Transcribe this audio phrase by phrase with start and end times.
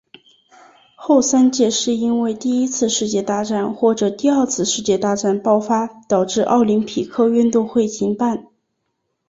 [0.95, 8.47] 后三届是因为第一次世界大战或者第二次世界大战爆发而导致奥林匹克运动会停办。